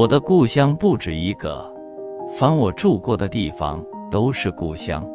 [0.00, 1.70] 我的故乡不止一个，
[2.30, 5.06] 凡我住过的地方都是故乡。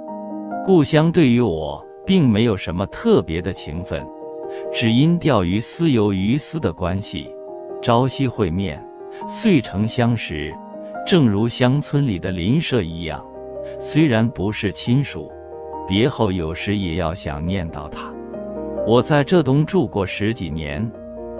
[0.63, 4.05] 故乡对于我并没有什么特别的情分，
[4.71, 7.33] 只因钓鱼丝游鱼丝的关系，
[7.81, 8.87] 朝夕会面，
[9.27, 10.53] 遂成相识，
[11.07, 13.25] 正如乡村里的邻舍一样。
[13.79, 15.31] 虽然不是亲属，
[15.87, 18.13] 别后有时也要想念到他。
[18.85, 20.91] 我在浙东住过十几年，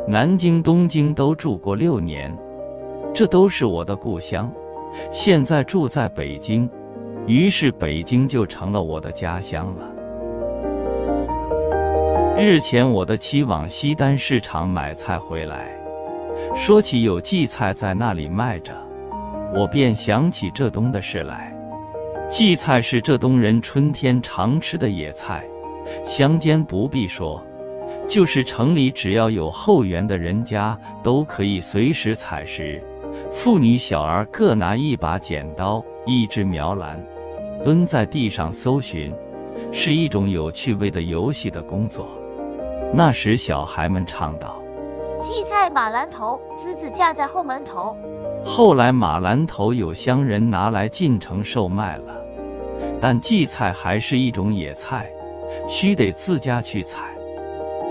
[0.08, 2.36] 南京、东京都住过六年，
[3.16, 4.52] 这都是我的故乡。
[5.10, 6.70] 现在住在北京。
[7.28, 9.90] 于是北京就成了我的家乡了。
[12.38, 15.76] 日前，我的妻往西单市场买菜回来，
[16.54, 18.76] 说起有荠菜在那里卖着，
[19.56, 21.52] 我便想起浙东的事来。
[22.30, 25.46] 荠菜是浙东人春天常吃的野菜，
[26.04, 27.42] 乡间不必说，
[28.08, 32.84] 就是城里只要有后园的人家，都可以随时采食。
[33.36, 37.06] 妇女小儿各拿一把剪刀，一只苗篮。
[37.66, 39.14] 蹲在地上搜寻，
[39.74, 42.08] 是一种有趣味的游戏的工作。
[42.94, 44.64] 那时小孩们唱道
[45.22, 47.98] ：“荠菜马兰头，枝子架在后门头。”
[48.46, 52.24] 后来马兰头有乡人拿来进城售卖了，
[53.02, 55.12] 但荠菜还是一种野菜，
[55.68, 57.10] 须得自家去采。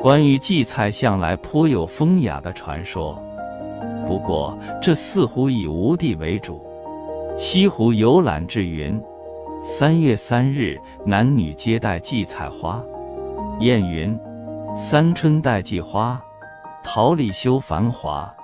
[0.01, 3.23] 关于荠菜，向来颇有风雅的传说。
[4.07, 6.65] 不过这似乎以吴地为主。
[7.37, 9.03] 西湖游览志云。
[9.63, 12.83] 三月三日，男女皆戴荠菜花。
[13.61, 14.19] 谚云
[14.77, 16.23] ：“三春戴荠花，
[16.83, 18.35] 桃李休繁华。”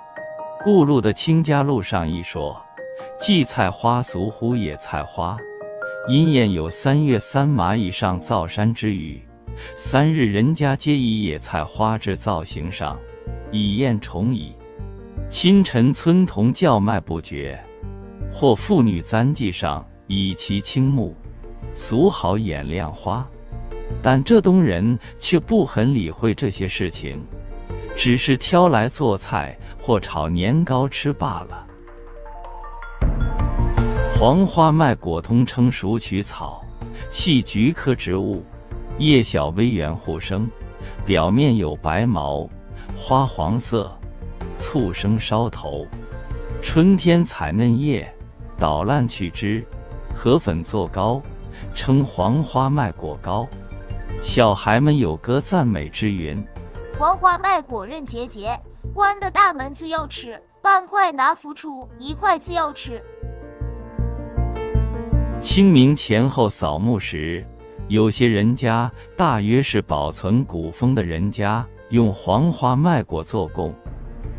[0.63, 2.57] 故路的《清家路》上一说
[3.21, 5.37] ：“荠菜花俗呼野菜花，
[6.07, 9.21] 因谚有三月三蚂蚁上造山之语。
[9.75, 12.97] 三日人家皆以野菜花之造型上，
[13.51, 14.55] 以燕重矣。
[15.31, 17.63] 清晨村童叫卖不绝，
[18.33, 21.15] 或妇女簪髻上。”以其青木，
[21.73, 23.29] 俗好眼亮花，
[24.01, 27.23] 但浙东人却不很理会这些事情，
[27.95, 31.65] 只是挑来做菜或炒年糕吃罢了。
[34.19, 36.65] 黄花麦果通称鼠曲草，
[37.09, 38.43] 系菊科植物，
[38.97, 40.49] 叶小微圆互生，
[41.05, 42.49] 表面有白毛，
[42.97, 43.97] 花黄色，
[44.61, 45.87] 簇生梢头，
[46.61, 48.13] 春天采嫩叶，
[48.59, 49.65] 捣烂去枝。
[50.15, 51.23] 河粉做糕，
[51.73, 53.47] 称黄花麦果糕。
[54.21, 56.45] 小孩们有歌赞美之云：
[56.99, 58.59] 黄花麦果韧结结，
[58.93, 63.01] 关的大门自要吃，半块拿浮出，一块自要吃。
[65.41, 67.47] 清明前后扫墓时，
[67.87, 73.73] 有些人家，大约是保存古风的人家，用黄花麦果做供，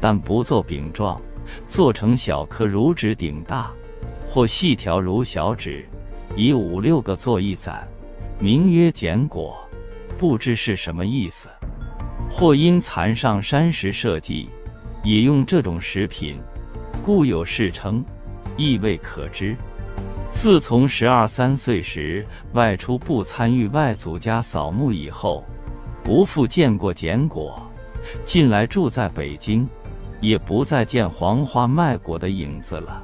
[0.02, 1.22] 但不做饼状，
[1.68, 3.70] 做成小颗如指顶大。
[4.28, 5.86] 或细条如小指，
[6.34, 7.86] 以五六个做一盏，
[8.40, 9.56] 名曰简果，
[10.18, 11.50] 不知是什么意思。
[12.30, 14.48] 或因蚕上山时设计，
[15.04, 16.40] 也用这种食品，
[17.04, 18.04] 故有世称，
[18.56, 19.54] 意味可知。
[20.32, 25.44] 自从十二三岁时外出不参与外祖家扫墓以后，
[26.02, 27.70] 不复见过简果。
[28.24, 29.69] 近来住在北京，
[30.22, 33.03] 也不再见黄花麦果的影子了。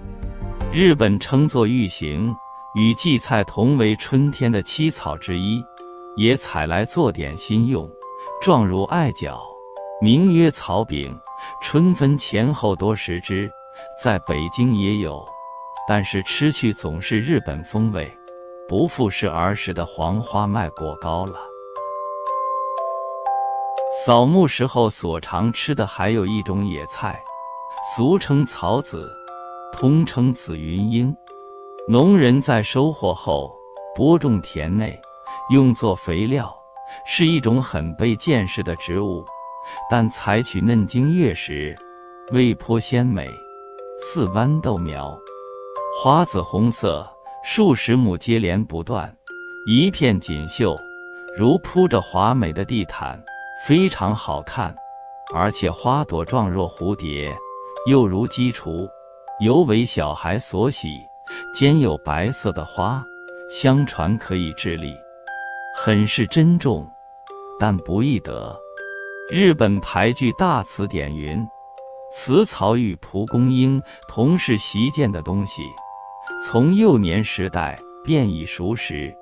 [0.72, 2.36] 日本称作玉形，
[2.74, 5.62] 与荠菜同为春天的七草之一，
[6.16, 7.90] 也采来做点心用，
[8.40, 9.42] 状如艾角，
[10.00, 11.20] 名曰草饼。
[11.62, 13.50] 春分前后多食之，
[14.02, 15.24] 在北京也有，
[15.88, 18.12] 但是吃去总是日本风味，
[18.68, 21.47] 不复是儿时的黄花麦果糕了。
[24.08, 27.22] 扫墓时候所常吃的还有一种野菜，
[27.94, 29.14] 俗称草籽。
[29.70, 31.14] 通称紫云英，
[31.90, 33.54] 农人在收获后
[33.94, 34.98] 播种田内，
[35.50, 36.56] 用作肥料，
[37.06, 39.26] 是一种很被见识的植物。
[39.90, 41.74] 但采取嫩茎叶时，
[42.32, 43.28] 味颇鲜美，
[44.00, 45.18] 似豌豆苗，
[46.02, 47.06] 花紫红色，
[47.44, 49.18] 数十亩接连不断，
[49.66, 50.78] 一片锦绣，
[51.36, 53.22] 如铺着华美的地毯，
[53.66, 54.76] 非常好看。
[55.34, 57.36] 而且花朵状若蝴蝶，
[57.86, 58.88] 又如鸡雏。
[59.40, 60.88] 尤为小孩所喜，
[61.54, 63.04] 兼有白色的花，
[63.50, 64.94] 相传可以治力，
[65.76, 66.90] 很是珍重，
[67.60, 68.58] 但不易得。
[69.30, 71.46] 日本牌句大词典云
[72.10, 75.62] ：“此草与蒲公英同是习见的东西，
[76.42, 79.14] 从幼年时代便已熟识。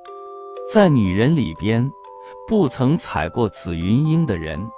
[0.73, 1.91] 在女人里边，
[2.49, 4.71] 不曾采过紫云英的人，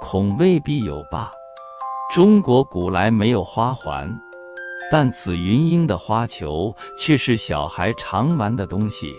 [0.00, 1.32] 恐未必有吧。
[2.12, 4.20] 中国古来没有花环。”
[4.90, 9.14] 但紫云英的花球却是小孩常玩的东西。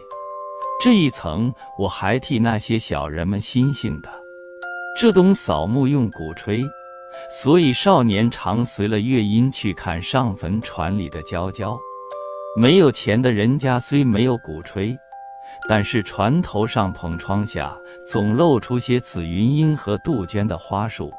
[0.84, 4.10] 这一层我还替那些小人们心性的。
[5.00, 6.64] 这冬扫墓用鼓吹，
[7.32, 11.80] 所以少年常随了乐音去看上坟船里的娇娇。
[12.56, 14.96] 没有钱的人家虽没有鼓吹，
[15.68, 21.12] 但是船头上篷窗下总露出些紫云英和杜鹃的花束，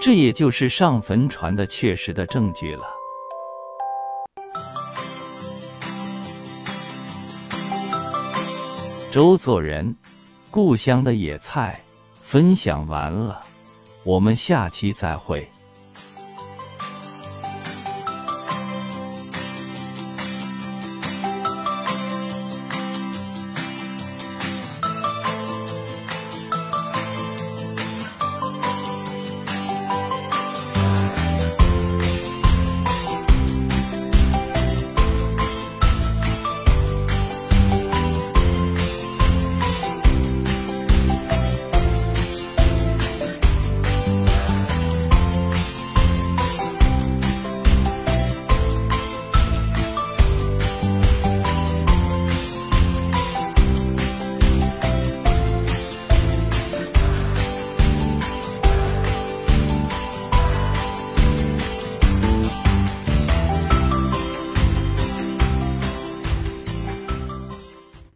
[0.00, 2.84] 这也就是上坟船的确实的证据了。
[9.10, 9.96] 周作人，
[10.50, 11.80] 故乡的野菜
[12.22, 13.40] 分享完了，
[14.04, 15.50] 我们下期再会。